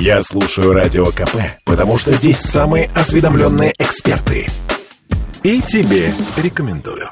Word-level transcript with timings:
Я 0.00 0.20
слушаю 0.22 0.72
Радио 0.72 1.06
КП, 1.06 1.36
потому 1.64 1.96
что 1.96 2.12
здесь 2.12 2.38
самые 2.38 2.90
осведомленные 2.94 3.72
эксперты. 3.78 4.46
И 5.42 5.62
тебе 5.62 6.12
рекомендую. 6.36 7.10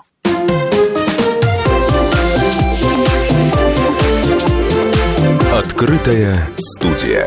Открытая 5.52 6.46
студия. 6.58 7.26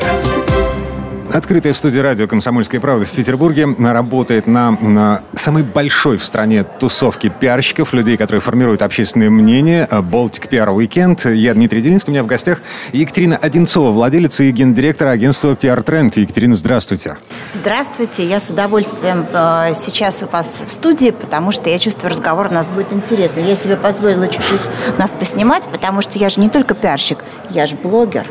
Открытая 1.34 1.74
студия 1.74 2.02
радио 2.02 2.26
«Комсомольская 2.26 2.80
правда» 2.80 3.06
в 3.06 3.12
Петербурге 3.12 3.68
работает 3.80 4.48
на, 4.48 4.72
на 4.72 5.22
самой 5.36 5.64
большой 5.64 6.18
в 6.18 6.26
стране 6.26 6.64
тусовке 6.64 7.30
пиарщиков, 7.30 7.92
людей, 7.94 8.16
которые 8.16 8.40
формируют 8.40 8.82
общественное 8.82 9.30
мнение. 9.30 9.88
Baltic 9.92 10.50
PR 10.50 10.74
Weekend. 10.76 11.34
Я 11.34 11.54
Дмитрий 11.54 11.82
Делинский. 11.82 12.12
У 12.12 12.14
меня 12.14 12.24
в 12.24 12.28
гостях 12.28 12.62
Екатерина 12.94 13.36
Одинцова, 13.36 13.92
владелица 13.92 14.44
и 14.44 14.52
гендиректора 14.52 15.10
агентства 15.10 15.54
PR 15.54 15.84
Trend. 15.84 16.18
Екатерина, 16.18 16.56
здравствуйте. 16.56 17.18
Здравствуйте. 17.54 18.26
Я 18.26 18.40
с 18.40 18.50
удовольствием 18.50 19.26
э, 19.32 19.74
сейчас 19.76 20.24
у 20.24 20.28
вас 20.28 20.64
в 20.66 20.72
студии, 20.72 21.12
потому 21.12 21.52
что 21.52 21.70
я 21.70 21.78
чувствую, 21.78 22.10
разговор 22.10 22.48
у 22.48 22.54
нас 22.54 22.70
будет 22.70 22.94
интересный. 22.94 23.44
Я 23.46 23.56
себе 23.58 23.76
позволила 23.76 24.30
чуть-чуть 24.30 24.62
нас 24.98 25.12
поснимать, 25.12 25.68
потому 25.68 26.02
что 26.02 26.18
я 26.18 26.30
же 26.30 26.40
не 26.40 26.50
только 26.50 26.74
пиарщик, 26.74 27.20
я 27.50 27.66
же 27.66 27.76
блогер. 27.76 28.28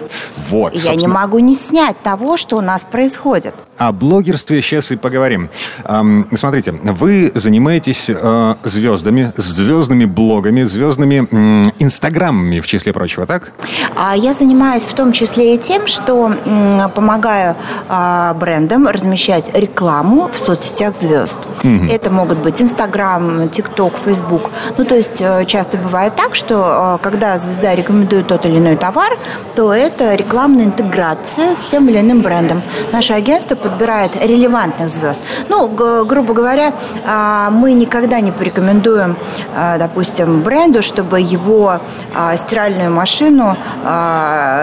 Вот, 0.48 0.74
и 0.74 0.78
я 0.78 0.94
не 0.94 1.08
могу 1.08 1.38
не 1.40 1.54
снять 1.54 2.00
того, 2.02 2.36
что 2.36 2.56
у 2.56 2.60
нас 2.60 2.85
происходит. 2.90 3.54
О 3.78 3.92
блогерстве 3.92 4.62
сейчас 4.62 4.90
и 4.90 4.96
поговорим. 4.96 5.50
Эм, 5.84 6.28
смотрите, 6.34 6.72
вы 6.72 7.30
занимаетесь 7.34 8.08
э, 8.08 8.54
звездами, 8.64 9.32
звездными 9.36 10.04
блогами, 10.04 10.62
звездными 10.62 11.26
э, 11.30 11.70
инстаграмами, 11.78 12.60
в 12.60 12.66
числе 12.66 12.92
прочего, 12.92 13.26
так? 13.26 13.52
А 13.94 14.16
я 14.16 14.32
занимаюсь 14.32 14.84
в 14.84 14.94
том 14.94 15.12
числе 15.12 15.54
и 15.54 15.58
тем, 15.58 15.86
что 15.86 16.32
э, 16.32 16.88
помогаю 16.94 17.56
э, 17.88 18.34
брендам 18.38 18.86
размещать 18.86 19.50
рекламу 19.54 20.30
в 20.32 20.38
соцсетях 20.38 20.96
звезд. 20.96 21.38
Угу. 21.62 21.86
Это 21.90 22.10
могут 22.10 22.38
быть 22.38 22.60
Инстаграм, 22.62 23.48
ТикТок, 23.48 23.94
Фейсбук. 24.04 24.50
Ну, 24.78 24.84
то 24.84 24.94
есть 24.94 25.20
э, 25.20 25.44
часто 25.46 25.78
бывает 25.78 26.16
так, 26.16 26.34
что 26.34 26.98
э, 27.00 27.02
когда 27.02 27.38
звезда 27.38 27.74
рекомендует 27.74 28.26
тот 28.28 28.46
или 28.46 28.58
иной 28.58 28.76
товар, 28.76 29.18
то 29.54 29.72
это 29.74 30.14
рекламная 30.14 30.64
интеграция 30.64 31.54
с 31.54 31.64
тем 31.64 31.88
или 31.88 32.00
иным 32.00 32.22
брендом. 32.22 32.62
Наше 32.92 33.12
агентство 33.12 33.54
подбирает 33.56 34.12
релевантных 34.20 34.88
звезд. 34.88 35.18
Ну, 35.48 35.68
грубо 35.68 36.34
говоря, 36.34 36.72
а, 37.06 37.50
мы 37.50 37.72
никогда 37.72 38.20
не 38.20 38.32
порекомендуем, 38.32 39.16
а, 39.54 39.78
допустим, 39.78 40.42
бренду, 40.42 40.82
чтобы 40.82 41.20
его 41.20 41.80
а, 42.14 42.36
стиральную 42.36 42.90
машину 42.90 43.56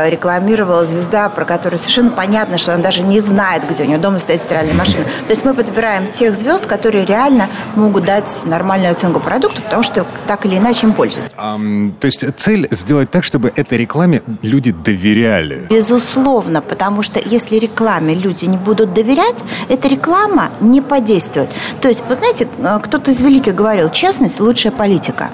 рекламировала 0.06 0.86
звезда, 0.86 1.30
про 1.30 1.46
которую 1.46 1.80
совершенно 1.80 2.12
понятно, 2.12 2.58
что 2.58 2.74
она 2.74 2.84
даже 2.84 3.04
не 3.04 3.20
знает, 3.20 3.68
где 3.70 3.84
у 3.84 3.86
нее 3.86 3.98
дома 3.98 4.20
стоит 4.20 4.42
стиральная 4.42 4.74
машина. 4.74 5.04
То 5.04 5.32
есть 5.32 5.46
мы 5.46 5.54
подбираем 5.54 6.12
тех 6.12 6.36
звезд, 6.36 6.66
которые 6.66 7.06
реально 7.06 7.48
могут 7.76 8.06
дать 8.06 8.44
нормальную 8.46 8.92
оценку 8.92 9.20
продукту, 9.20 9.62
потому 9.62 9.84
что 9.84 10.06
так 10.28 10.46
или 10.46 10.58
иначе 10.58 10.88
им 10.88 10.94
пользуются. 10.94 11.34
Um, 11.38 11.94
то 12.00 12.08
есть 12.08 12.26
цель 12.38 12.68
сделать 12.72 13.12
так, 13.12 13.24
чтобы 13.24 13.52
этой 13.56 13.78
рекламе 13.78 14.22
люди 14.42 14.72
доверяли? 14.72 15.68
Безусловно, 15.70 16.62
потому 16.62 17.02
что 17.02 17.20
если 17.24 17.58
рекламе 18.04 18.16
люди 18.16 18.46
не 18.46 18.58
будут 18.58 18.94
доверять, 18.94 19.44
эта 19.70 19.88
реклама 19.88 20.50
не 20.62 20.82
подействует. 20.82 21.50
То 21.82 21.90
есть, 21.90 22.04
вы 22.10 22.16
знаете, 22.16 22.48
э, 22.58 22.80
кто-то 22.82 23.12
из 23.12 23.24
великих 23.24 23.56
говорил, 23.56 23.90
честность– 23.90 24.40
лучшая 24.42 24.72
политика. 24.72 25.30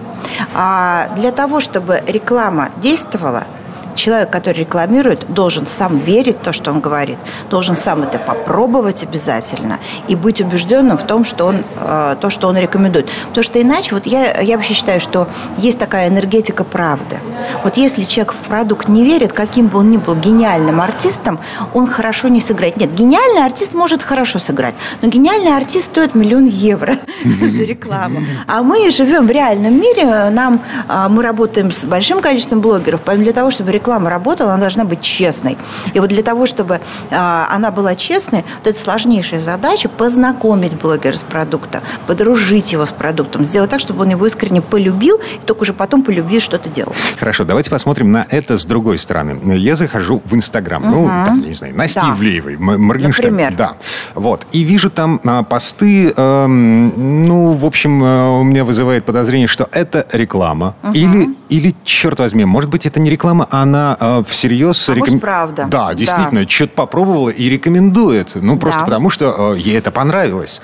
А 0.53 1.09
для 1.15 1.31
того, 1.31 1.59
чтобы 1.59 2.01
реклама 2.07 2.69
действовала– 2.81 3.43
человек, 4.00 4.30
который 4.30 4.59
рекламирует, 4.59 5.31
должен 5.31 5.67
сам 5.67 5.97
верить 5.97 6.38
в 6.38 6.42
то, 6.42 6.53
что 6.53 6.72
он 6.72 6.80
говорит, 6.80 7.17
должен 7.50 7.75
сам 7.75 8.03
это 8.03 8.17
попробовать 8.17 9.03
обязательно 9.03 9.80
и 10.08 10.16
быть 10.16 10.42
убежденным 10.42 10.97
в 10.97 11.03
том, 11.05 11.25
что 11.25 11.45
он, 11.45 11.64
э, 11.75 12.16
то, 12.20 12.30
что 12.30 12.47
он 12.47 12.58
рекомендует. 12.58 13.08
Потому 13.27 13.44
что 13.44 13.61
иначе, 13.61 13.95
вот 13.95 14.05
я, 14.05 14.39
я 14.42 14.55
вообще 14.55 14.73
считаю, 14.73 14.99
что 14.99 15.27
есть 15.58 15.77
такая 15.80 16.08
энергетика 16.08 16.64
правды. 16.64 17.20
Вот 17.64 17.77
если 17.77 18.04
человек 18.04 18.33
в 18.33 18.48
продукт 18.48 18.88
не 18.88 19.04
верит, 19.04 19.33
каким 19.33 19.67
бы 19.67 19.80
он 19.80 19.92
ни 19.92 19.98
был 19.98 20.15
гениальным 20.15 20.82
артистом, 20.82 21.39
он 21.73 21.88
хорошо 21.88 22.27
не 22.30 22.42
сыграет. 22.42 22.77
Нет, 22.77 22.93
гениальный 22.93 23.45
артист 23.45 23.73
может 23.73 24.02
хорошо 24.02 24.39
сыграть, 24.39 24.76
но 25.02 25.09
гениальный 25.09 25.55
артист 25.55 25.88
стоит 25.88 26.15
миллион 26.15 26.45
евро 26.45 26.95
за 27.23 27.64
рекламу. 27.64 28.21
А 28.48 28.61
мы 28.61 28.92
живем 28.92 29.27
в 29.27 29.32
реальном 29.32 29.73
мире, 29.73 30.30
нам, 30.30 30.61
а, 30.88 31.09
мы 31.09 31.23
работаем 31.23 31.71
с 31.71 31.86
большим 31.86 32.21
количеством 32.21 32.61
блогеров, 32.61 33.02
для 33.17 33.33
того, 33.33 33.52
чтобы 33.52 33.71
реклама 33.71 33.89
реклама 33.89 34.10
работала, 34.11 34.52
она 34.54 34.61
должна 34.61 34.83
быть 34.83 35.02
честной. 35.02 35.58
И 35.95 36.00
вот 36.00 36.10
для 36.10 36.22
того, 36.22 36.45
чтобы 36.45 36.80
а, 37.10 37.48
она 37.50 37.72
была 37.72 37.95
честной, 37.95 38.45
вот 38.60 38.67
это 38.67 38.77
сложнейшая 38.77 39.42
задача 39.42 39.89
познакомить 39.89 40.77
блогера 40.77 41.17
с 41.17 41.23
продуктом, 41.23 41.82
подружить 42.05 42.72
его 42.72 42.86
с 42.86 42.92
продуктом, 42.92 43.45
сделать 43.45 43.72
так, 43.72 43.80
чтобы 43.80 44.04
он 44.04 44.10
его 44.10 44.27
искренне 44.27 44.61
полюбил, 44.61 45.17
и 45.17 45.45
только 45.45 45.64
уже 45.64 45.73
потом 45.73 46.04
по 46.04 46.11
любви 46.11 46.39
что-то 46.39 46.70
делал. 46.70 46.94
Хорошо, 47.20 47.45
давайте 47.45 47.72
посмотрим 47.72 48.11
на 48.11 48.27
это 48.30 48.60
с 48.60 48.66
другой 48.66 49.00
стороны. 49.00 49.39
Я 49.58 49.76
захожу 49.76 50.21
в 50.23 50.36
Инстаграм, 50.36 50.83
угу. 50.83 50.92
ну, 50.92 51.08
там, 51.26 51.42
не 51.42 51.56
знаю, 51.56 51.76
Насти 51.76 52.00
да. 52.00 52.14
Ивлеевой, 52.16 52.58
Моргенштерн. 52.58 53.32
Например. 53.32 53.56
Да. 53.56 53.73
Вот. 54.14 54.45
И 54.52 54.61
вижу 54.61 54.92
там 54.92 55.20
а, 55.26 55.42
посты, 55.42 56.14
э, 56.16 56.45
ну, 56.45 57.54
в 57.54 57.66
общем, 57.66 58.04
э, 58.04 58.39
у 58.39 58.44
меня 58.44 58.64
вызывает 58.64 59.06
подозрение, 59.06 59.48
что 59.48 59.67
это 59.71 60.06
реклама. 60.11 60.76
Угу. 60.83 60.94
Или, 60.94 61.36
или, 61.50 61.76
черт 61.83 62.20
возьми, 62.20 62.45
может 62.45 62.70
быть, 62.70 62.86
это 62.86 63.00
не 63.00 63.10
реклама, 63.10 63.48
а 63.50 63.66
она 63.69 63.97
э, 63.99 64.23
всерьез... 64.27 64.89
А 64.89 64.93
реком... 64.93 65.09
может, 65.13 65.21
правда. 65.21 65.67
Да, 65.69 65.93
действительно, 65.93 66.41
да. 66.41 66.49
что-то 66.49 66.73
попробовала 66.73 67.30
и 67.30 67.49
рекомендует. 67.49 68.31
Ну, 68.35 68.57
просто 68.57 68.80
да. 68.80 68.85
потому, 68.85 69.09
что 69.09 69.53
э, 69.53 69.59
ей 69.59 69.77
это 69.77 69.91
понравилось. 69.91 70.61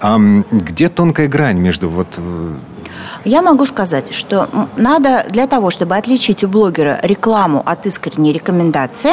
А, 0.00 0.18
где 0.50 0.88
тонкая 0.88 1.28
грань 1.28 1.58
между 1.58 1.88
вот... 1.88 2.08
Э, 2.16 2.54
я 3.24 3.42
могу 3.42 3.66
сказать, 3.66 4.12
что 4.12 4.48
надо 4.76 5.24
для 5.30 5.46
того, 5.46 5.70
чтобы 5.70 5.96
отличить 5.96 6.44
у 6.44 6.48
блогера 6.48 6.98
рекламу 7.02 7.62
от 7.64 7.86
искренней 7.86 8.32
рекомендации, 8.32 9.12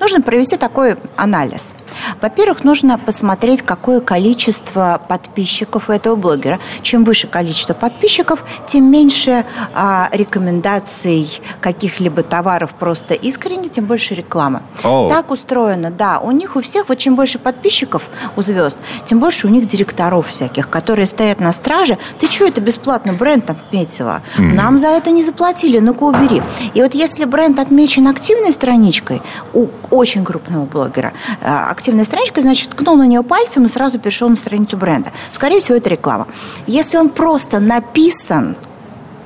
нужно 0.00 0.20
провести 0.20 0.56
такой 0.56 0.96
анализ. 1.16 1.74
Во-первых, 2.22 2.62
нужно 2.62 2.98
посмотреть, 2.98 3.62
какое 3.62 4.00
количество 4.00 5.00
подписчиков 5.08 5.88
у 5.88 5.92
этого 5.92 6.14
блогера. 6.14 6.60
Чем 6.82 7.02
выше 7.02 7.26
количество 7.26 7.74
подписчиков, 7.74 8.44
тем 8.66 8.90
меньше 8.90 9.44
а, 9.74 10.08
рекомендаций 10.12 11.40
каких-либо 11.60 12.22
товаров 12.22 12.74
просто 12.78 13.14
искренне, 13.14 13.68
тем 13.68 13.86
больше 13.86 14.14
рекламы. 14.14 14.62
Oh. 14.84 15.08
Так 15.08 15.32
устроено, 15.32 15.90
да. 15.90 16.20
У 16.20 16.30
них 16.30 16.54
у 16.54 16.62
всех, 16.62 16.88
вот 16.88 16.98
чем 16.98 17.16
больше 17.16 17.40
подписчиков 17.40 18.04
у 18.36 18.42
звезд, 18.42 18.78
тем 19.04 19.18
больше 19.18 19.48
у 19.48 19.50
них 19.50 19.66
директоров 19.66 20.28
всяких, 20.28 20.68
которые 20.68 21.06
стоят 21.06 21.40
на 21.40 21.52
страже. 21.52 21.98
Ты 22.20 22.30
что, 22.30 22.46
это 22.46 22.60
бесплатно 22.60 23.14
бренд 23.14 23.50
отметила? 23.50 24.22
Mm-hmm. 24.38 24.54
Нам 24.54 24.78
за 24.78 24.88
это 24.88 25.10
не 25.10 25.24
заплатили, 25.24 25.80
ну-ка 25.80 26.04
убери. 26.04 26.40
И 26.74 26.82
вот 26.82 26.94
если 26.94 27.24
бренд 27.24 27.58
отмечен 27.58 28.06
активной 28.06 28.52
страничкой 28.52 29.22
у 29.52 29.66
очень 29.90 30.24
крупного 30.24 30.66
блогера, 30.66 31.12
а, 31.40 31.68
активная 31.70 32.04
страничка, 32.12 32.42
значит, 32.42 32.70
ткнул 32.70 32.96
на 32.96 33.06
нее 33.06 33.22
пальцем 33.22 33.64
и 33.64 33.68
сразу 33.70 33.98
перешел 33.98 34.28
на 34.28 34.36
страницу 34.36 34.76
бренда. 34.76 35.12
Скорее 35.32 35.60
всего, 35.60 35.78
это 35.78 35.88
реклама. 35.88 36.26
Если 36.66 36.98
он 36.98 37.08
просто 37.08 37.58
написан, 37.58 38.56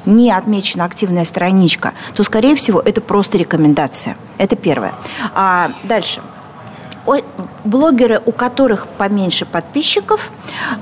не 0.05 0.31
отмечена 0.31 0.85
активная 0.85 1.25
страничка, 1.25 1.95
то, 2.15 2.23
скорее 2.23 2.55
всего, 2.55 2.81
это 2.81 3.01
просто 3.01 3.39
рекомендация. 3.39 4.17
Это 4.39 4.55
первое. 4.55 4.95
А 5.35 5.73
дальше– 5.83 6.23
блогеры, 7.65 8.21
у 8.25 8.33
которых 8.33 8.87
поменьше 8.87 9.45
подписчиков, 9.45 10.31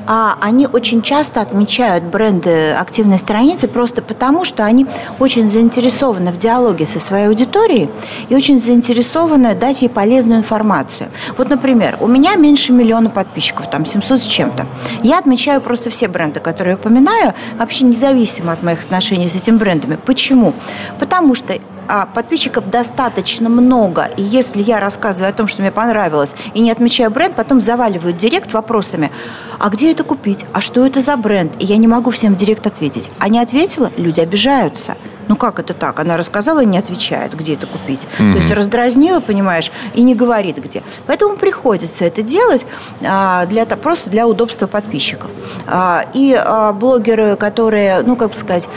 а, 0.07 0.37
они 0.41 0.67
очень 0.67 1.03
часто 1.03 1.41
отмечают 1.41 2.05
бренды 2.05 2.73
активной 2.73 3.19
страницы 3.19 3.69
просто 3.69 4.03
потому, 4.03 4.45
что 4.45 4.65
они 4.65 4.87
очень 5.19 5.51
заинтересованы 5.51 6.31
в 6.31 6.37
диалоге 6.37 6.87
со 6.87 7.01
своей 7.01 7.29
аудиторией 7.29 7.89
и 8.29 8.35
очень 8.35 8.61
заинтересованы 8.61 9.55
дать 9.55 9.83
ей 9.83 9.89
полезную 9.89 10.41
информацию. 10.41 11.11
Вот, 11.37 11.49
например, 11.49 11.97
у 12.00 12.06
меня 12.06 12.37
меньше 12.37 12.73
миллиона 12.73 13.11
подписчиков, 13.11 13.71
там 13.71 13.87
700 13.87 14.21
с 14.21 14.26
чем-то. 14.26 14.67
Я 15.03 15.19
отмечаю 15.19 15.61
просто 15.61 15.91
все 15.91 16.09
бренды, 16.09 16.41
которые 16.41 16.73
я 16.73 16.76
упоминаю, 16.76 17.35
вообще 17.59 17.85
независимо 17.85 18.53
от 18.53 18.62
моих 18.62 18.85
отношений 18.85 19.29
с 19.29 19.35
этими 19.35 19.56
брендами. 19.56 19.99
Почему? 20.05 20.53
Потому 20.99 21.35
что 21.35 21.55
а 21.89 22.07
подписчиков 22.07 22.71
достаточно 22.71 23.49
много, 23.49 24.11
и 24.17 24.23
если 24.23 24.63
я 24.63 24.81
рассказываю 24.81 25.31
о 25.31 25.35
том, 25.35 25.49
что 25.49 25.63
мне 25.63 25.71
понравилось, 25.71 26.35
и 26.55 26.61
не 26.61 26.71
отмечаю 26.71 27.11
бренд, 27.11 27.35
потом 27.37 27.61
заваливают 27.61 28.17
директ 28.17 28.53
вопросами, 28.53 29.11
а 29.59 29.69
где 29.69 29.93
это 29.93 30.05
купить, 30.05 30.45
а 30.53 30.61
что 30.61 30.87
это 30.87 31.01
за 31.01 31.17
бренд, 31.17 31.53
и 31.59 31.65
я 31.65 31.77
не 31.77 31.87
могу 31.87 32.11
всем 32.11 32.35
в 32.35 32.37
директ 32.37 32.67
ответить. 32.67 33.11
А 33.19 33.29
не 33.29 33.39
ответила, 33.39 33.91
люди 33.97 34.21
обижаются. 34.21 34.97
Ну 35.29 35.37
как 35.37 35.59
это 35.59 35.75
так? 35.75 36.00
Она 36.00 36.17
рассказала 36.17 36.62
и 36.62 36.67
не 36.67 36.79
отвечает, 36.79 37.35
где 37.35 37.55
это 37.55 37.67
купить. 37.67 38.06
Mm-hmm. 38.19 38.32
То 38.32 38.38
есть 38.38 38.53
раздразнила, 38.53 39.21
понимаешь, 39.21 39.71
и 39.94 40.03
не 40.03 40.15
говорит 40.15 40.56
где. 40.62 40.82
Поэтому 41.06 41.37
приходится 41.37 42.05
это 42.05 42.23
делать 42.23 42.67
а, 43.05 43.47
для, 43.47 43.67
просто 43.67 44.11
для 44.11 44.26
удобства 44.26 44.67
подписчиков. 44.67 45.31
А, 45.67 46.06
и 46.15 46.35
а, 46.35 46.73
блогеры, 46.73 47.37
которые, 47.37 48.03
ну 48.03 48.17
как 48.17 48.31
бы 48.31 48.37
сказать, 48.37 48.69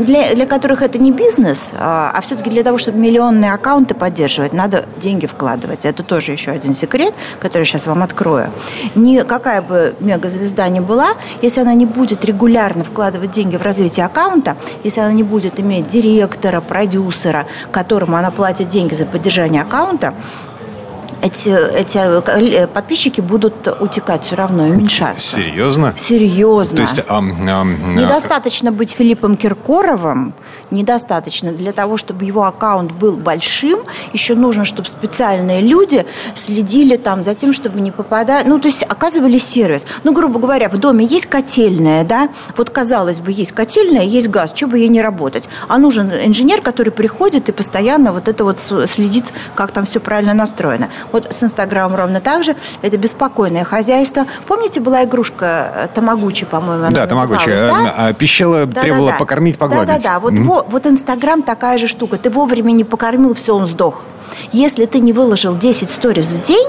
для, 0.00 0.34
для 0.34 0.46
которых 0.46 0.82
это 0.82 0.98
не 0.98 1.12
бизнес, 1.12 1.70
а, 1.78 2.10
а 2.14 2.20
все-таки 2.20 2.50
для 2.50 2.62
того, 2.62 2.78
чтобы 2.78 2.98
миллионные 2.98 3.52
аккаунты 3.52 3.94
поддерживать, 3.94 4.52
надо 4.52 4.84
деньги 4.98 5.26
вкладывать. 5.26 5.84
Это 5.84 6.02
тоже 6.02 6.32
еще 6.32 6.50
один 6.50 6.74
секрет, 6.74 7.14
который 7.40 7.64
сейчас 7.64 7.86
вам 7.86 8.02
открою. 8.02 8.50
Никакая 8.94 9.62
бы 9.62 9.94
мегазвезда 10.00 10.68
ни 10.68 10.80
была, 10.80 11.14
если 11.42 11.60
она 11.60 11.74
не 11.74 11.86
будет 11.86 12.24
регулярно 12.24 12.84
вкладывать 12.84 13.30
деньги 13.30 13.56
в 13.56 13.62
развитие 13.62 14.06
аккаунта, 14.06 14.56
если 14.84 15.00
она 15.00 15.12
не 15.12 15.22
будет 15.22 15.60
иметь 15.60 15.86
директора, 15.92 16.60
продюсера, 16.60 17.46
которому 17.70 18.16
она 18.16 18.30
платит 18.30 18.68
деньги 18.68 18.94
за 18.94 19.06
поддержание 19.06 19.62
аккаунта, 19.62 20.14
эти, 21.22 21.48
эти 21.48 21.98
э, 21.98 22.66
подписчики 22.66 23.20
будут 23.20 23.68
утекать 23.80 24.24
все 24.24 24.34
равно 24.34 24.64
уменьшаться. 24.64 25.36
Серьезно? 25.36 25.94
Серьезно. 25.96 26.76
То 26.76 26.82
есть, 26.82 26.98
а, 26.98 27.18
а, 27.18 27.64
Недостаточно 27.64 28.72
быть 28.72 28.92
Филиппом 28.92 29.36
Киркоровым, 29.36 30.34
недостаточно. 30.72 31.52
Для 31.52 31.72
того, 31.72 31.96
чтобы 31.96 32.24
его 32.24 32.44
аккаунт 32.44 32.92
был 32.92 33.16
большим, 33.16 33.80
еще 34.12 34.34
нужно, 34.34 34.64
чтобы 34.64 34.88
специальные 34.88 35.60
люди 35.60 36.04
следили 36.34 36.96
там 36.96 37.22
за 37.22 37.34
тем, 37.34 37.52
чтобы 37.52 37.80
не 37.80 37.92
попадать... 37.92 38.46
Ну, 38.46 38.58
то 38.58 38.66
есть 38.66 38.82
оказывали 38.82 39.38
сервис. 39.38 39.86
Ну, 40.02 40.12
грубо 40.12 40.40
говоря, 40.40 40.68
в 40.68 40.78
доме 40.78 41.04
есть 41.04 41.26
котельная, 41.26 42.04
да? 42.04 42.30
Вот, 42.56 42.70
казалось 42.70 43.20
бы, 43.20 43.30
есть 43.30 43.52
котельная, 43.52 44.04
есть 44.04 44.28
газ, 44.28 44.52
что 44.54 44.66
бы 44.66 44.78
ей 44.78 44.88
не 44.88 45.02
работать. 45.02 45.48
А 45.68 45.78
нужен 45.78 46.10
инженер, 46.10 46.62
который 46.62 46.90
приходит 46.90 47.48
и 47.48 47.52
постоянно 47.52 48.12
вот 48.12 48.26
это 48.26 48.42
вот 48.42 48.58
следит, 48.58 49.32
как 49.54 49.70
там 49.70 49.84
все 49.84 50.00
правильно 50.00 50.34
настроено. 50.34 50.88
Вот 51.12 51.32
с 51.32 51.42
Инстаграмом 51.42 51.96
ровно 51.96 52.20
так 52.20 52.42
же. 52.44 52.56
Это 52.80 52.96
беспокойное 52.96 53.64
хозяйство. 53.64 54.26
Помните, 54.46 54.80
была 54.80 55.04
игрушка 55.04 55.72
э, 55.74 55.88
Тамагучи, 55.94 56.46
по-моему, 56.46 56.90
Да, 56.90 57.06
Тамагучи. 57.06 57.48
Да? 57.48 57.94
А, 57.96 58.12
пищала 58.12 58.66
да, 58.66 58.80
требовала 58.80 59.08
да, 59.08 59.12
да. 59.12 59.18
покормить, 59.18 59.58
погладить. 59.58 59.88
Да-да-да. 59.88 60.20
Вот, 60.20 60.32
mm-hmm. 60.32 60.66
вот 60.68 60.86
Инстаграм 60.86 61.42
такая 61.42 61.78
же 61.78 61.86
штука. 61.86 62.18
Ты 62.18 62.30
вовремя 62.30 62.72
не 62.72 62.84
покормил, 62.84 63.34
все, 63.34 63.54
он 63.54 63.66
сдох. 63.66 64.02
Если 64.52 64.86
ты 64.86 64.98
не 65.00 65.12
выложил 65.12 65.56
10 65.56 65.90
сториз 65.90 66.32
в 66.32 66.40
день, 66.40 66.68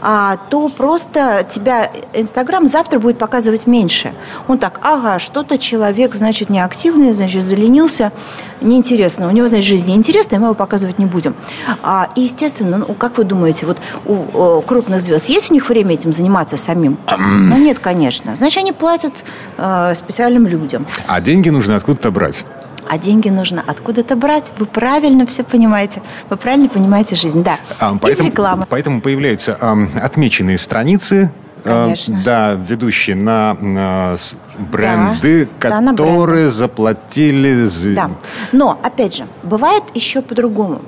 то 0.00 0.68
просто 0.68 1.46
тебя 1.48 1.90
Инстаграм 2.12 2.66
завтра 2.66 2.98
будет 2.98 3.18
показывать 3.18 3.66
меньше. 3.66 4.12
Он 4.46 4.58
так, 4.58 4.80
ага, 4.82 5.18
что-то 5.18 5.58
человек, 5.58 6.14
значит, 6.14 6.50
неактивный, 6.50 7.12
значит, 7.14 7.42
заленился, 7.42 8.12
неинтересно. 8.60 9.28
У 9.28 9.30
него, 9.30 9.48
значит, 9.48 9.66
жизнь 9.66 9.86
неинтересная, 9.88 10.38
мы 10.38 10.46
его 10.46 10.54
показывать 10.54 10.98
не 10.98 11.06
будем. 11.06 11.34
А, 11.82 12.08
и, 12.16 12.22
естественно, 12.22 12.78
ну, 12.78 12.94
как 12.94 13.18
вы 13.18 13.24
думаете, 13.24 13.66
вот 13.66 13.78
у 14.04 14.60
крупных 14.62 15.00
звезд 15.00 15.28
есть 15.28 15.50
у 15.50 15.54
них 15.54 15.68
время 15.68 15.94
этим 15.94 16.12
заниматься 16.12 16.56
самим? 16.56 16.98
Ну, 17.18 17.56
нет, 17.56 17.78
конечно. 17.78 18.36
Значит, 18.36 18.58
они 18.58 18.72
платят 18.72 19.24
э, 19.56 19.94
специальным 19.96 20.46
людям. 20.46 20.86
А 21.06 21.20
деньги 21.20 21.48
нужно 21.48 21.76
откуда-то 21.76 22.10
брать 22.10 22.44
а 22.88 22.98
деньги 22.98 23.28
нужно 23.28 23.62
откуда-то 23.66 24.16
брать. 24.16 24.52
Вы 24.58 24.66
правильно 24.66 25.26
все 25.26 25.44
понимаете. 25.44 26.02
Вы 26.30 26.36
правильно 26.36 26.68
понимаете 26.68 27.16
жизнь. 27.16 27.42
Да. 27.42 27.58
А, 27.78 27.96
поэтому, 28.00 28.28
рекламы. 28.30 28.66
Поэтому 28.68 29.00
появляются 29.00 29.56
а, 29.60 29.76
отмеченные 30.02 30.58
страницы, 30.58 31.30
Конечно. 31.64 32.22
Да, 32.24 32.52
ведущие 32.54 33.16
на, 33.16 33.54
на 33.54 34.16
бренды, 34.58 35.48
да, 35.60 35.70
которые 35.70 35.94
да, 35.94 36.26
бренды. 36.26 36.50
заплатили. 36.50 37.94
Да. 37.94 38.10
Но, 38.52 38.78
опять 38.82 39.16
же, 39.16 39.26
бывает 39.42 39.82
еще 39.94 40.22
по-другому. 40.22 40.82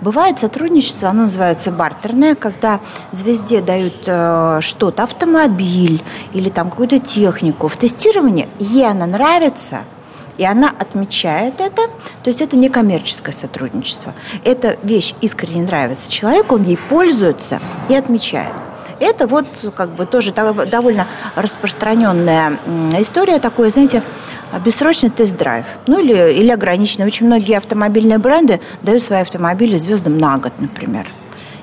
Бывает 0.00 0.38
сотрудничество, 0.38 1.08
оно 1.08 1.24
называется 1.24 1.70
бартерное, 1.70 2.34
когда 2.34 2.80
звезде 3.12 3.60
дают 3.60 4.02
э, 4.06 4.58
что-то, 4.60 5.04
автомобиль 5.04 6.02
или 6.32 6.48
там 6.48 6.70
какую-то 6.70 6.98
технику. 6.98 7.68
В 7.68 7.76
тестировании 7.76 8.48
ей 8.58 8.88
она 8.88 9.06
нравится– 9.06 9.80
и 10.42 10.44
она 10.44 10.74
отмечает 10.76 11.60
это. 11.60 11.82
То 12.24 12.30
есть 12.30 12.40
это 12.40 12.56
не 12.56 12.68
коммерческое 12.68 13.32
сотрудничество. 13.32 14.12
Эта 14.42 14.76
вещь 14.82 15.14
искренне 15.20 15.62
нравится 15.62 16.10
человеку, 16.10 16.56
он 16.56 16.64
ей 16.64 16.76
пользуется 16.76 17.60
и 17.88 17.94
отмечает. 17.94 18.54
Это 18.98 19.28
вот 19.28 19.46
как 19.76 19.90
бы 19.90 20.04
тоже 20.04 20.32
довольно 20.32 21.06
распространенная 21.36 22.58
история, 22.98 23.38
такое, 23.38 23.70
знаете, 23.70 24.02
бессрочный 24.64 25.10
тест-драйв. 25.10 25.64
Ну 25.86 26.02
или, 26.02 26.32
или 26.32 26.50
ограниченный. 26.50 27.06
Очень 27.06 27.26
многие 27.26 27.56
автомобильные 27.56 28.18
бренды 28.18 28.60
дают 28.82 29.02
свои 29.04 29.20
автомобили 29.20 29.76
звездам 29.76 30.18
на 30.18 30.38
год, 30.38 30.54
например. 30.58 31.06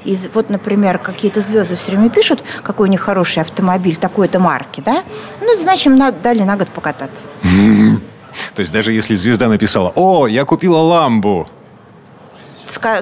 И 0.06 0.18
вот, 0.34 0.50
например, 0.50 1.00
какие-то 1.00 1.42
звезды 1.42 1.76
все 1.76 1.92
время 1.92 2.10
пишут, 2.10 2.46
какой 2.64 2.88
у 2.88 2.92
них 2.92 3.02
хороший 3.02 3.44
автомобиль 3.44 3.98
такой-то 3.98 4.40
марки, 4.40 4.82
да? 4.86 5.04
Ну, 5.42 5.58
значит, 5.58 5.88
им 5.88 5.98
дали 5.98 6.44
на 6.44 6.56
год 6.56 6.70
покататься. 6.70 7.28
То 8.56 8.62
есть 8.62 8.72
даже 8.72 8.92
если 8.92 9.16
звезда 9.16 9.48
написала 9.48 9.92
«О, 9.96 10.28
я 10.28 10.46
купила 10.46 10.78
ламбу», 10.78 11.48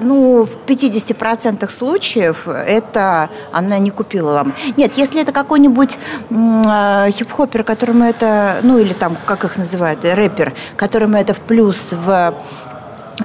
ну, 0.00 0.44
в 0.44 0.56
50% 0.66 1.70
случаев 1.70 2.48
это 2.48 3.28
она 3.52 3.78
не 3.78 3.90
купила 3.90 4.32
ламбу. 4.32 4.54
Нет, 4.76 4.92
если 4.96 5.20
это 5.20 5.32
какой-нибудь 5.32 5.98
э, 6.30 7.10
хип-хоппер, 7.10 7.64
которому 7.64 8.04
это, 8.04 8.60
ну, 8.62 8.78
или 8.78 8.92
там, 8.92 9.18
как 9.26 9.44
их 9.44 9.56
называют, 9.56 10.04
рэпер, 10.04 10.54
которому 10.76 11.16
это 11.16 11.34
в 11.34 11.40
плюс 11.40 11.92
в 11.92 12.34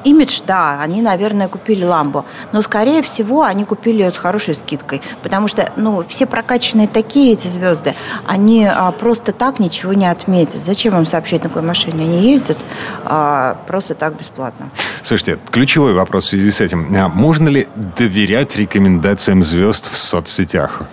Имидж, 0.03 0.41
да, 0.45 0.81
они, 0.81 1.01
наверное, 1.01 1.47
купили 1.47 1.83
ламбу, 1.83 2.25
но, 2.51 2.61
скорее 2.61 3.01
всего, 3.03 3.43
они 3.43 3.65
купили 3.65 4.03
ее 4.03 4.11
с 4.11 4.17
хорошей 4.17 4.55
скидкой, 4.55 5.01
потому 5.21 5.47
что, 5.47 5.71
ну, 5.75 6.03
все 6.07 6.25
прокачанные 6.25 6.87
такие 6.87 7.33
эти 7.33 7.47
звезды, 7.47 7.95
они 8.25 8.65
а, 8.65 8.91
просто 8.91 9.31
так 9.31 9.59
ничего 9.59 9.93
не 9.93 10.07
отметят. 10.07 10.61
Зачем 10.61 10.97
им 10.97 11.05
сообщать, 11.05 11.43
на 11.43 11.49
какой 11.49 11.61
машине 11.61 12.03
они 12.03 12.31
ездят, 12.31 12.57
а, 13.05 13.57
просто 13.67 13.95
так 13.95 14.17
бесплатно. 14.17 14.69
Слушайте, 15.03 15.39
ключевой 15.51 15.93
вопрос 15.93 16.25
в 16.25 16.29
связи 16.29 16.51
с 16.51 16.61
этим. 16.61 16.95
А 16.95 17.07
можно 17.07 17.49
ли 17.49 17.67
доверять 17.97 18.55
рекомендациям 18.55 19.43
звезд 19.43 19.89
в 19.91 19.97
соцсетях? 19.97 20.83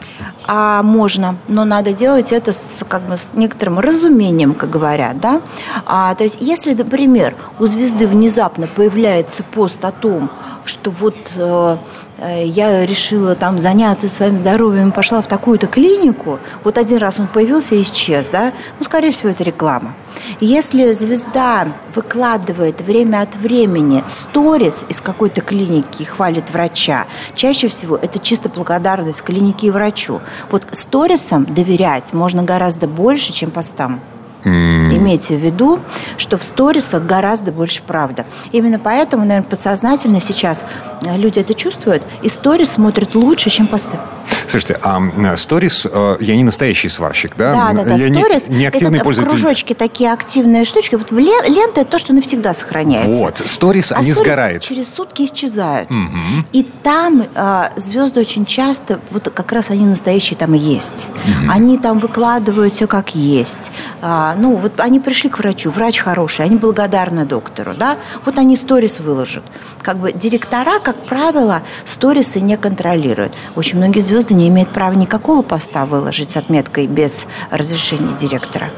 А 0.52 0.82
можно, 0.82 1.37
но 1.47 1.64
надо 1.64 1.93
делать 1.93 2.32
это 2.32 2.52
с, 2.52 2.85
как 2.88 3.02
бы, 3.02 3.17
с 3.17 3.31
некоторым 3.35 3.79
разумением, 3.79 4.55
как 4.55 4.69
говорят, 4.69 5.20
да. 5.20 5.43
А, 5.87 6.12
то 6.17 6.25
есть, 6.25 6.38
если, 6.41 6.75
например, 6.75 7.37
у 7.61 7.67
звезды 7.67 8.08
внезапно 8.08 8.67
появляется 8.67 9.44
пост 9.44 9.85
о 9.85 9.93
том, 9.93 10.29
что 10.64 10.91
вот 10.91 11.14
э, 11.37 11.76
я 12.20 12.84
решила 12.84 13.34
там 13.34 13.58
заняться 13.58 14.08
своим 14.08 14.37
здоровьем, 14.37 14.93
пошла 14.93 15.22
в 15.22 15.26
такую-то 15.26 15.67
клинику, 15.67 16.38
вот 16.64 16.78
один 16.78 16.99
раз 16.99 17.19
он 17.19 17.28
появился 17.28 17.75
и 17.75 17.82
исчез, 17.82 18.28
да, 18.28 18.52
ну, 18.78 18.84
скорее 18.84 19.12
всего, 19.12 19.31
это 19.31 19.44
реклама. 19.44 19.94
Если 20.40 20.93
звезда 20.93 21.69
выкладывает 21.94 22.81
время 22.81 23.22
от 23.22 23.37
времени 23.37 24.05
сторис 24.06 24.84
из 24.88 25.00
какой-то 25.00 25.40
клиники 25.40 26.02
и 26.02 26.05
хвалит 26.05 26.50
врача, 26.50 27.06
чаще 27.34 27.69
всего 27.69 27.96
это 27.96 28.19
чисто 28.19 28.49
благодарность 28.49 29.23
клинике 29.23 29.69
и 29.69 29.70
врачу. 29.70 30.20
Вот 30.50 30.66
сторисам 30.73 31.47
доверять 31.47 32.12
можно 32.12 32.42
гораздо 32.42 32.87
больше, 32.87 33.33
чем 33.33 33.50
постам. 33.50 34.00
Имейте 35.00 35.37
в 35.37 35.40
виду, 35.40 35.80
что 36.16 36.37
в 36.38 36.42
сторисах 36.42 37.04
гораздо 37.04 37.52
больше 37.52 37.83
правда. 37.87 38.26
Именно 38.52 38.78
поэтому, 38.78 39.25
наверное, 39.25 39.49
подсознательно 39.49 40.21
сейчас 40.21 40.64
э, 41.02 41.16
люди 41.16 41.38
это 41.38 41.54
чувствуют, 41.54 42.02
и 42.23 42.28
сторис 42.28 42.73
смотрят 42.73 43.14
лучше, 43.14 43.50
чем 43.50 43.66
посты. 43.66 43.99
Слушайте, 44.49 44.78
а 44.83 45.00
сторис, 45.37 45.87
э, 45.90 46.16
я 46.21 46.37
не 46.37 46.45
настоящий 46.45 46.88
сварщик, 46.88 47.33
да? 47.37 47.52
Да, 47.52 47.73
да, 47.73 47.85
да. 47.85 47.95
Я 47.95 48.14
сторис, 48.14 48.49
не, 48.49 48.59
не 48.59 48.66
активный 48.66 48.97
это 48.97 49.04
пользователь. 49.04 49.30
кружочки 49.30 49.75
такие 49.75 50.12
активные 50.12 50.64
штучки. 50.64 50.97
Вот 50.97 51.11
лента– 51.12 51.80
это 51.83 51.85
то, 51.85 51.99
что 51.99 52.12
навсегда 52.12 52.52
сохраняется. 52.54 53.25
Вот, 53.25 53.42
сторис, 53.47 53.92
а 53.92 53.97
они 53.97 54.12
сторис 54.12 54.33
сгорают. 54.33 54.62
через 54.62 54.92
сутки 54.92 55.23
исчезают. 55.23 55.90
Угу. 55.90 56.47
И 56.52 56.62
там 56.83 57.26
э, 57.35 57.62
звезды 57.76 58.21
очень 58.21 58.45
часто, 58.45 59.00
вот 59.11 59.30
как 59.30 59.52
раз 59.52 59.71
они 59.71 59.87
настоящие 59.87 60.37
там 60.37 60.54
и 60.54 60.59
есть. 60.59 61.09
Угу. 61.09 61.50
Они 61.50 61.78
там 61.78 61.99
выкладывают 61.99 62.75
все 62.75 62.87
как 62.87 63.14
есть. 63.14 63.71
А, 64.02 64.35
ну, 64.38 64.57
вот 64.57 64.80
они 64.90 64.99
пришли 64.99 65.30
к 65.30 65.38
врачу, 65.38 65.70
врач 65.70 66.00
хороший, 66.00 66.44
они 66.44 66.56
благодарны 66.56 67.25
доктору, 67.25 67.75
да, 67.75 67.97
вот 68.25 68.37
они 68.38 68.56
сторис 68.56 68.99
выложат. 68.99 69.44
Как 69.82 69.97
бы 69.99 70.12
директора, 70.12 70.80
как 70.80 70.97
правило, 71.04 71.62
сторисы 71.85 72.40
не 72.40 72.56
контролируют. 72.56 73.32
Очень 73.54 73.78
многие 73.78 74.00
звезды 74.00 74.35
не 74.35 74.49
имеют 74.49 74.70
права 74.70 74.94
никакого 74.94 75.42
поста 75.42 75.87
выложить 75.87 76.32
с 76.32 76.37
отметкой 76.37 76.88
без 76.88 77.26
разрешения 77.50 78.16
директора. 78.16 78.70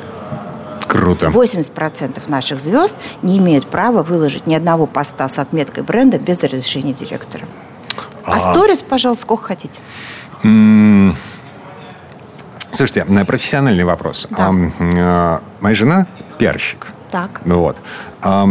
Круто. 0.86 1.28
80% 1.28 2.28
наших 2.28 2.60
звезд 2.60 2.94
не 3.22 3.38
имеют 3.38 3.66
права 3.66 4.02
выложить 4.02 4.46
ни 4.46 4.54
одного 4.54 4.86
поста 4.86 5.26
с 5.30 5.38
отметкой 5.38 5.82
бренда 5.82 6.18
без 6.18 6.42
разрешения 6.42 6.92
директора. 6.92 7.46
А, 8.26 8.34
а 8.34 8.40
сторис, 8.40 8.82
пожалуйста, 8.82 9.22
сколько 9.22 9.44
хотите. 9.44 9.80
Слушайте, 12.82 13.24
профессиональный 13.24 13.84
вопрос. 13.84 14.26
Да. 14.28 14.50
А, 14.80 15.40
моя 15.60 15.74
жена 15.76 16.06
пиарщик. 16.36 16.88
Так. 17.12 17.40
Вот. 17.44 17.76
А, 18.22 18.48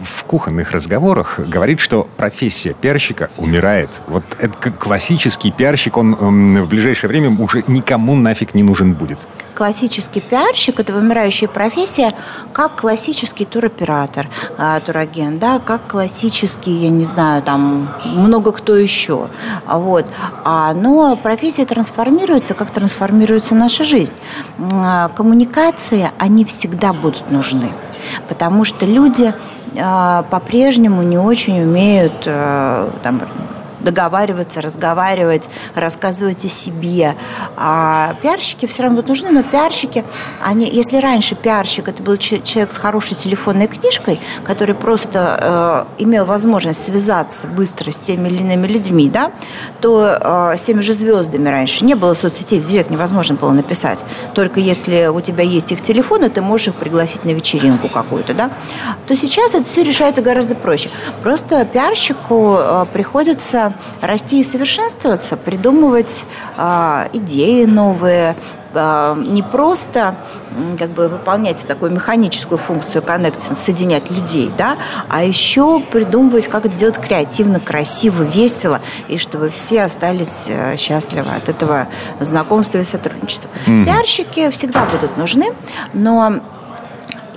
она 0.00 0.24
кухонных 0.24 0.72
разговорах 0.72 1.40
говорит, 1.40 1.80
что 1.80 2.08
профессия 2.16 2.74
пиарщика 2.74 3.30
умирает. 3.36 3.90
Вот 4.06 4.24
это 4.38 4.70
классический 4.70 5.50
пиарщик, 5.50 5.96
он 5.96 6.14
эм, 6.14 6.62
в 6.64 6.68
ближайшее 6.68 7.08
время 7.08 7.30
уже 7.30 7.64
никому 7.66 8.14
нафиг 8.16 8.54
не 8.54 8.62
нужен 8.62 8.94
будет 8.94 9.18
классический 9.58 10.20
пиарщик– 10.20 10.78
это 10.78 10.92
вымирающая 10.92 11.48
профессия, 11.48 12.14
как 12.52 12.76
классический 12.76 13.44
туроператор, 13.44 14.28
а, 14.56 14.78
турагент, 14.78 15.40
да, 15.40 15.58
как 15.58 15.88
классический, 15.88 16.70
я 16.70 16.90
не 16.90 17.04
знаю, 17.04 17.42
там 17.42 17.88
много 18.04 18.52
кто 18.52 18.76
еще. 18.76 19.30
Вот. 19.66 20.06
А, 20.44 20.72
но 20.74 21.16
профессия 21.16 21.64
трансформируется, 21.64 22.54
как 22.54 22.70
трансформируется 22.70 23.56
наша 23.56 23.82
жизнь. 23.82 24.12
А, 24.60 25.08
коммуникации, 25.08 26.08
они 26.18 26.44
всегда 26.44 26.92
будут 26.92 27.28
нужны 27.32 27.72
потому 28.28 28.64
что 28.64 28.86
люди 28.86 29.34
по-прежнему 29.74 31.02
не 31.02 31.18
очень 31.18 31.62
умеют 31.62 32.20
там, 32.22 33.22
договариваться, 33.80 34.60
разговаривать, 34.60 35.48
рассказывать 35.74 36.44
о 36.44 36.48
себе. 36.48 37.14
А 37.56 38.14
пиарщики 38.22 38.66
все 38.66 38.82
равно 38.82 38.96
будут 38.96 39.08
нужны, 39.08 39.30
но 39.30 39.42
пиарщики, 39.42 40.04
они, 40.44 40.68
если 40.68 40.98
раньше 40.98 41.34
пиарщик 41.34 41.88
это 41.88 42.02
был 42.02 42.16
человек 42.16 42.72
с 42.72 42.78
хорошей 42.78 43.16
телефонной 43.16 43.68
книжкой, 43.68 44.20
который 44.44 44.74
просто 44.74 45.86
э, 45.98 46.02
имел 46.02 46.24
возможность 46.24 46.84
связаться 46.84 47.46
быстро 47.46 47.90
с 47.90 47.98
теми 47.98 48.28
или 48.28 48.38
иными 48.38 48.66
людьми, 48.66 49.08
да, 49.08 49.32
то 49.80 50.18
э, 50.20 50.56
с 50.58 50.62
теми 50.62 50.80
же 50.80 50.92
звездами 50.92 51.48
раньше 51.48 51.84
не 51.84 51.94
было 51.94 52.14
соцсетей, 52.14 52.60
в 52.60 52.66
директ 52.66 52.90
невозможно 52.90 53.36
было 53.36 53.52
написать. 53.52 54.04
Только 54.34 54.60
если 54.60 55.06
у 55.06 55.20
тебя 55.20 55.44
есть 55.44 55.72
их 55.72 55.80
телефоны, 55.80 56.28
ты 56.30 56.42
можешь 56.42 56.68
их 56.68 56.74
пригласить 56.74 57.24
на 57.24 57.30
вечеринку 57.30 57.88
какую-то, 57.88 58.34
да, 58.34 58.50
то 59.06 59.16
сейчас 59.16 59.54
это 59.54 59.64
все 59.64 59.82
решается 59.82 60.22
гораздо 60.22 60.54
проще. 60.54 60.90
Просто 61.22 61.64
пиарщику 61.64 62.56
э, 62.58 62.86
приходится 62.92 63.67
расти 64.00 64.40
и 64.40 64.44
совершенствоваться, 64.44 65.36
придумывать 65.36 66.24
э, 66.56 67.08
идеи 67.12 67.64
новые, 67.64 68.36
э, 68.74 69.24
не 69.26 69.42
просто 69.42 70.16
как 70.78 70.90
бы 70.90 71.08
выполнять 71.08 71.66
такую 71.66 71.92
механическую 71.92 72.58
функцию 72.58 73.02
коннектинг, 73.02 73.56
соединять 73.56 74.10
людей, 74.10 74.50
да, 74.56 74.76
а 75.08 75.22
еще 75.22 75.80
придумывать, 75.80 76.46
как 76.48 76.66
это 76.66 76.76
делать 76.76 76.98
креативно, 76.98 77.60
красиво, 77.60 78.22
весело, 78.22 78.80
и 79.08 79.18
чтобы 79.18 79.50
все 79.50 79.82
остались 79.82 80.46
э, 80.48 80.76
счастливы 80.76 81.30
от 81.30 81.48
этого 81.48 81.88
знакомства 82.20 82.78
и 82.78 82.84
сотрудничества. 82.84 83.50
Mm-hmm. 83.66 83.84
Пиарщики 83.84 84.50
всегда 84.50 84.84
будут 84.84 85.16
нужны, 85.16 85.46
но 85.92 86.40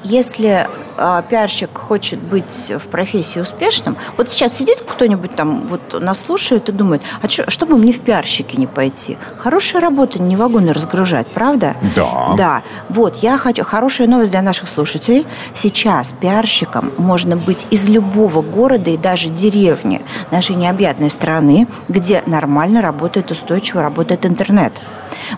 если 0.04 0.68
э, 1.02 1.24
пиарщик 1.30 1.78
хочет 1.78 2.20
быть 2.20 2.72
в 2.76 2.88
профессии 2.88 3.40
успешным, 3.40 3.98
вот 4.18 4.30
сейчас 4.30 4.54
сидит 4.54 4.82
кто-нибудь 4.82 5.36
там, 5.36 5.68
вот 5.68 6.02
нас 6.02 6.22
слушает 6.22 6.70
и 6.70 6.72
думает, 6.72 7.02
а 7.22 7.30
что, 7.30 7.50
что 7.50 7.66
бы 7.66 7.78
мне 7.78 7.94
в 7.94 8.00
пиарщике 8.00 8.58
не 8.58 8.68
пойти? 8.68 9.18
Хорошая 9.38 9.82
работа, 9.82 10.22
не 10.22 10.36
вагоны 10.36 10.74
разгружать, 10.74 11.28
правда? 11.28 11.76
Да. 11.96 12.34
Да. 12.38 12.64
Вот, 12.90 13.18
я 13.18 13.38
хочу, 13.38 13.64
хорошая 13.66 14.08
новость 14.08 14.32
для 14.32 14.42
наших 14.42 14.70
слушателей. 14.70 15.26
Сейчас 15.56 16.14
пиарщиком 16.20 16.92
можно 16.98 17.36
быть 17.36 17.68
из 17.72 17.88
любого 17.88 18.42
города 18.42 18.92
и 18.92 18.98
даже 18.98 19.30
деревни 19.30 20.02
нашей 20.32 20.56
необъятной 20.56 21.10
страны, 21.10 21.68
где 21.90 22.24
нормально 22.26 22.82
работает, 22.82 23.32
устойчиво 23.32 23.82
работает 23.82 24.26
интернет. 24.26 24.74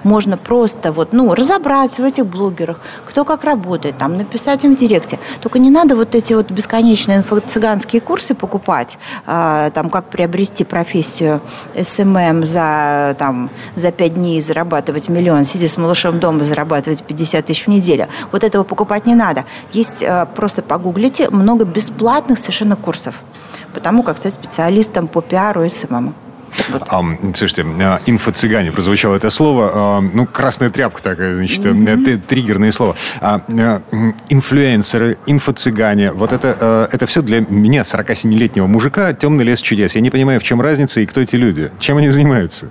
Можно 0.03 0.37
просто 0.37 0.91
вот, 0.91 1.13
ну, 1.13 1.33
разобраться 1.33 2.01
в 2.01 2.05
этих 2.05 2.25
блогерах, 2.25 2.79
кто 3.05 3.25
как 3.25 3.43
работает, 3.43 3.97
там, 3.97 4.17
написать 4.17 4.63
им 4.63 4.75
в 4.75 4.79
директе. 4.79 5.19
Только 5.41 5.59
не 5.59 5.69
надо 5.69 5.95
вот 5.95 6.15
эти 6.15 6.33
вот 6.33 6.51
бесконечные 6.51 7.19
инфо-цыганские 7.19 8.01
курсы 8.01 8.35
покупать, 8.35 8.97
э, 9.25 9.71
там, 9.73 9.89
как 9.89 10.09
приобрести 10.09 10.63
профессию 10.63 11.41
SMM 11.79 12.45
за, 12.45 13.15
там, 13.17 13.49
за 13.75 13.91
5 13.91 14.13
дней 14.15 14.41
зарабатывать 14.41 15.09
миллион, 15.09 15.43
сидя 15.45 15.67
с 15.67 15.77
малышом 15.77 16.19
дома, 16.19 16.43
зарабатывать 16.43 17.03
50 17.03 17.45
тысяч 17.45 17.65
в 17.65 17.69
неделю. 17.69 18.07
Вот 18.31 18.43
этого 18.43 18.63
покупать 18.63 19.05
не 19.05 19.15
надо. 19.15 19.45
Есть, 19.71 20.01
э, 20.01 20.25
просто 20.35 20.61
погуглите, 20.61 21.29
много 21.29 21.65
бесплатных 21.65 22.39
совершенно 22.39 22.75
курсов 22.75 23.15
потому 23.73 24.03
как 24.03 24.17
стать 24.17 24.33
специалистом 24.33 25.07
по 25.07 25.21
пиару 25.21 25.63
и 25.63 25.69
СММ. 25.69 26.13
Вот. 26.69 26.83
А, 26.89 27.01
слушайте, 27.35 27.65
а, 27.81 27.99
инфо-цыгане, 28.05 28.71
прозвучало 28.71 29.15
это 29.15 29.29
слово. 29.29 29.71
А, 29.73 30.01
ну, 30.01 30.25
красная 30.25 30.69
тряпка 30.69 31.01
такая, 31.01 31.35
значит, 31.35 31.65
mm-hmm. 31.65 32.21
триггерное 32.27 32.71
слово. 32.71 32.95
А, 33.21 33.41
инфлюенсеры, 34.29 35.17
инфо-цыгане, 35.25 36.11
вот 36.11 36.33
это, 36.33 36.87
это 36.91 37.05
все 37.05 37.21
для 37.21 37.41
меня, 37.41 37.81
47-летнего 37.81 38.67
мужика, 38.67 39.13
темный 39.13 39.43
лес 39.43 39.61
чудес. 39.61 39.95
Я 39.95 40.01
не 40.01 40.09
понимаю, 40.09 40.39
в 40.39 40.43
чем 40.43 40.61
разница 40.61 41.01
и 41.01 41.05
кто 41.05 41.21
эти 41.21 41.35
люди, 41.35 41.71
чем 41.79 41.97
они 41.97 42.09
занимаются. 42.09 42.69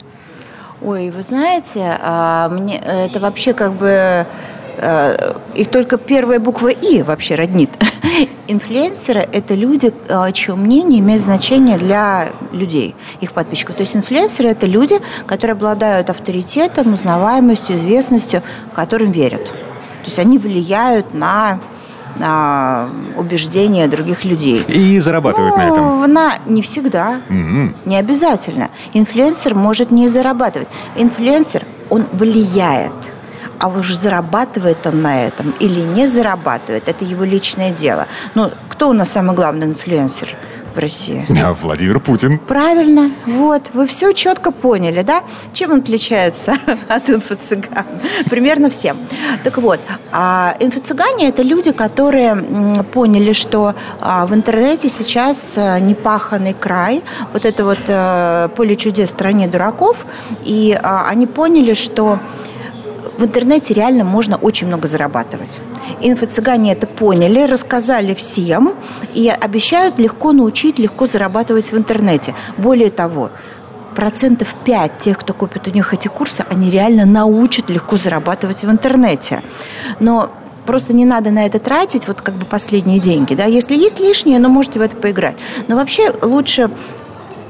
Ой, 0.81 1.11
вы 1.11 1.23
знаете, 1.23 1.97
мне 2.51 2.79
это 2.79 3.21
вообще 3.21 3.53
как 3.53 3.73
бы 3.75 4.27
их 5.55 5.71
только 5.71 5.99
первая 5.99 6.41
буква 6.41 6.69
«и» 6.69 7.03
вообще 7.03 7.35
роднит. 7.35 7.71
Инфлюенсеры– 8.49 9.21
это 9.33 9.55
люди, 9.55 9.93
э, 10.09 10.33
чье 10.33 10.55
мнение 10.55 11.01
имеет 11.01 11.23
значение 11.23 11.79
для 11.79 12.31
людей, 12.53 12.95
их 13.21 13.33
подписчиков. 13.33 13.77
То 13.77 13.83
есть 13.83 13.95
инфлюенсеры– 13.97 14.49
это 14.51 14.67
люди, 14.67 14.97
которые 15.27 15.53
обладают 15.53 16.11
авторитетом, 16.11 16.95
узнаваемостью, 16.95 17.77
известностью, 17.77 18.43
которым 18.75 19.13
верят. 19.13 19.47
То 19.47 20.07
есть 20.07 20.19
они 20.19 20.39
влияют 20.39 21.15
на 21.15 21.61
на 22.17 22.89
убеждения 23.17 23.87
других 23.89 24.27
людей. 24.27 24.63
И 24.69 25.01
зарабатывают 25.01 25.57
ну, 25.57 25.63
на 25.63 25.67
этом? 25.67 26.13
На, 26.13 26.35
не 26.45 26.61
всегда. 26.61 27.23
Угу. 27.31 27.75
Не 27.87 27.97
обязательно. 27.97 28.69
Инфлюенсер 28.93 29.55
может 29.55 29.91
не 29.91 30.09
зарабатывать. 30.09 30.69
Инфлюенсер, 30.97 31.65
он 31.89 32.05
влияет 32.13 32.93
а 33.63 33.69
уж 33.69 33.95
зарабатывает 33.95 34.87
он 34.87 35.03
на 35.03 35.25
этом 35.25 35.55
или 35.61 35.81
не 35.81 36.09
зарабатывает, 36.09 36.89
это 36.89 37.05
его 37.05 37.23
личное 37.23 37.71
дело. 37.71 38.09
Но 38.35 38.51
кто 38.69 38.89
у 38.89 38.93
нас 38.93 39.13
самый 39.13 39.37
главный 39.37 39.67
инфлюенсер? 39.67 40.37
в 40.75 40.79
России? 40.79 41.27
Владимир 41.61 42.01
Путин. 42.01 42.39
Правильно. 42.39 43.11
Вот. 43.27 43.71
Вы 43.75 43.87
все 43.87 44.13
четко 44.13 44.51
поняли, 44.51 45.03
да? 45.03 45.23
Чем 45.53 45.73
он 45.73 45.81
отличается 45.81 46.55
от 46.89 47.11
инфо-цыган? 47.11 47.85
Примерно 48.31 48.71
всем. 48.71 48.97
Так 49.45 49.59
вот, 49.59 49.81
а 50.13 50.55
инфо-цыгане– 50.61 51.29
это 51.29 51.43
люди, 51.43 51.73
которые 51.73 52.35
поняли, 52.93 53.35
что 53.35 53.75
а, 54.01 54.25
в 54.25 54.35
интернете 54.35 54.89
сейчас 54.89 55.55
а, 55.57 55.79
непаханный 55.79 56.55
край, 56.55 57.03
вот 57.35 57.45
это 57.45 57.65
вот 57.65 57.81
э, 57.87 58.49
поле 58.57 58.77
чудес 58.77 59.11
стране 59.11 59.49
дураков, 59.49 60.07
и 60.43 60.79
они 60.83 61.27
поняли, 61.27 61.75
что 61.75 62.19
в 63.23 63.25
интернете 63.25 63.73
реально 63.73 64.03
можно 64.03 64.37
очень 64.37 64.67
много 64.67 64.89
зарабатывать. 64.89 65.61
Инфо-цыгане 66.01 66.73
это 66.73 66.89
поняли, 66.89 67.43
рассказали 67.43 68.15
всем 68.15 68.75
и 69.15 69.29
обещают 69.29 70.01
легко 70.01 70.33
научить, 70.33 70.81
легко 70.81 71.07
зарабатывать 71.07 71.71
в 71.71 71.77
интернете. 71.77 72.35
Более 72.59 72.91
того, 72.91 73.31
процентов 73.95 74.53
5 74.65 74.99
тех, 74.99 75.19
кто 75.19 75.35
купит 75.35 75.69
у 75.69 75.71
них 75.71 75.95
эти 75.95 76.09
курсы, 76.09 76.45
они 76.51 76.69
реально 76.69 77.05
научат 77.05 77.71
легко 77.71 77.97
зарабатывать 77.97 78.65
в 78.65 78.71
интернете. 78.71 79.43
Но 80.01 80.33
просто 80.67 80.93
не 80.93 81.05
надо 81.05 81.31
на 81.31 81.47
это 81.47 81.61
тратить 81.61 82.09
вот 82.09 82.23
как 82.23 82.35
бы 82.35 82.45
последние 82.45 82.99
деньги. 82.99 83.35
Да? 83.37 83.45
Если 83.45 83.77
есть 83.77 84.01
лишние, 84.01 84.41
ну, 84.41 84.49
можете 84.49 84.81
в 84.81 84.83
это 84.83 84.97
поиграть. 84.97 85.37
Но 85.69 85.77
вообще 85.77 86.13
лучше 86.23 86.73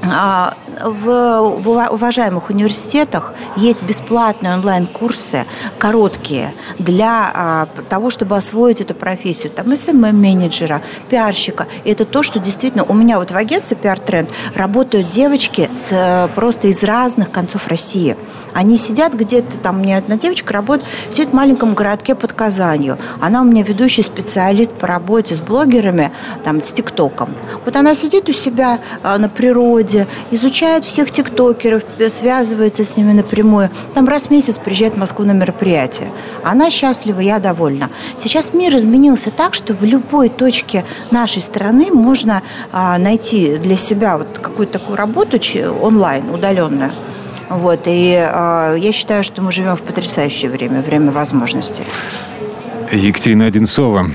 а, 0.03 0.53
в, 0.81 1.59
в 1.59 1.93
уважаемых 1.93 2.49
университетах 2.49 3.33
есть 3.55 3.81
бесплатные 3.83 4.53
онлайн-курсы, 4.53 5.45
короткие, 5.77 6.53
для 6.79 7.31
а, 7.33 7.67
того, 7.89 8.09
чтобы 8.09 8.37
освоить 8.37 8.81
эту 8.81 8.95
профессию. 8.95 9.51
Там 9.51 9.67
СММ-менеджера, 9.67 10.81
пиарщика. 11.09 11.67
И 11.83 11.91
это 11.91 12.05
то, 12.05 12.23
что 12.23 12.39
действительно... 12.39 12.83
У 12.83 12.93
меня 12.93 13.19
вот 13.19 13.31
в 13.31 13.35
агентстве 13.35 13.77
Trend 13.77 14.29
работают 14.55 15.09
девочки 15.09 15.69
с, 15.73 16.29
просто 16.35 16.67
из 16.67 16.83
разных 16.83 17.31
концов 17.31 17.67
России. 17.67 18.17
Они 18.53 18.77
сидят 18.77 19.13
где-то, 19.13 19.57
там 19.57 19.79
у 19.79 19.83
меня 19.83 19.97
одна 19.97 20.17
девочка 20.17 20.53
работает, 20.53 20.87
сидит 21.11 21.29
в 21.29 21.33
маленьком 21.33 21.73
городке 21.73 22.15
под 22.15 22.33
Казанью. 22.33 22.97
Она 23.19 23.41
у 23.41 23.45
меня 23.45 23.63
ведущий 23.63 24.03
специалист 24.03 24.71
по 24.71 24.87
работе 24.87 25.35
с 25.35 25.41
блогерами, 25.41 26.11
там, 26.43 26.61
с 26.61 26.71
ТикТоком. 26.71 27.29
Вот 27.65 27.75
она 27.75 27.95
сидит 27.95 28.29
у 28.29 28.33
себя 28.33 28.79
а, 29.01 29.17
на 29.17 29.29
природе, 29.29 30.07
изучает 30.31 30.72
всех 30.81 31.11
тиктокеров, 31.11 31.83
связывается 32.09 32.83
с 32.83 32.97
ними 32.97 33.13
напрямую. 33.13 33.69
Там 33.93 34.07
раз 34.07 34.27
в 34.27 34.31
месяц 34.31 34.57
приезжает 34.57 34.95
в 34.95 34.97
Москву 34.97 35.25
на 35.25 35.31
мероприятие. 35.31 36.09
Она 36.43 36.71
счастлива, 36.71 37.19
я 37.19 37.39
довольна. 37.39 37.89
Сейчас 38.17 38.53
мир 38.53 38.75
изменился 38.75 39.29
так, 39.29 39.53
что 39.53 39.73
в 39.73 39.83
любой 39.83 40.29
точке 40.29 40.83
нашей 41.11 41.41
страны 41.41 41.91
можно 41.91 42.41
а, 42.71 42.97
найти 42.97 43.57
для 43.57 43.77
себя 43.77 44.17
вот 44.17 44.39
какую-то 44.39 44.79
такую 44.79 44.97
работу 44.97 45.37
онлайн, 45.81 46.29
удаленную. 46.29 46.91
Вот, 47.49 47.81
и 47.85 48.13
э, 48.13 48.77
я 48.79 48.91
считаю, 48.91 49.23
что 49.23 49.41
мы 49.41 49.51
живем 49.51 49.75
в 49.75 49.81
потрясающее 49.81 50.49
время, 50.49 50.81
время 50.81 51.11
возможностей. 51.11 51.83
Екатерина 52.91 53.45
Одинцова, 53.45 54.05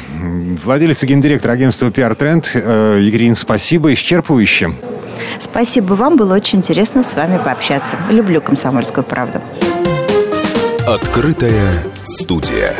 владелец 0.64 1.02
и 1.02 1.06
гендиректор 1.06 1.50
агентства 1.50 1.88
PR 1.88 2.16
Trend. 2.16 2.46
Э, 2.54 2.98
Екатерина, 3.00 3.34
спасибо, 3.34 3.92
исчерпывающе. 3.92 4.74
Спасибо 5.38 5.94
вам, 5.94 6.16
было 6.16 6.34
очень 6.34 6.58
интересно 6.58 7.04
с 7.04 7.14
вами 7.14 7.38
пообщаться. 7.42 7.96
Люблю 8.10 8.40
комсомольскую 8.40 9.04
правду. 9.04 9.40
Открытая 10.86 11.84
студия. 12.02 12.74